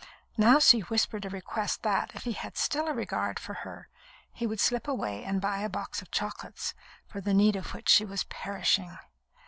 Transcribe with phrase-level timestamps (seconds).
[0.35, 3.87] Now she whispered a request that, if he had still a regard for her,
[4.33, 6.73] he would slip away and buy a box of chocolates,
[7.05, 8.97] for the need of which she was perishing.